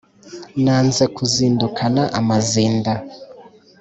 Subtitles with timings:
[0.63, 2.91] Nanze kuzindukana amazinda